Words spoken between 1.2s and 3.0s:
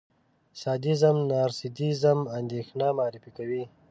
نارسېسېزم، اندېښنه